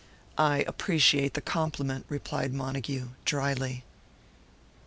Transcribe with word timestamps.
"I 0.39 0.63
appreciate 0.67 1.35
the 1.35 1.41
compliment," 1.41 2.07
replied 2.09 2.55
Montague, 2.55 3.09
drily. 3.23 3.83